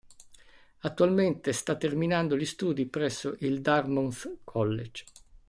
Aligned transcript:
Attualmente, 0.79 1.53
sta 1.53 1.75
terminando 1.77 2.35
gli 2.35 2.47
studi 2.47 2.87
presso 2.87 3.35
il 3.41 3.61
Dartmouth 3.61 4.37
College. 4.43 5.05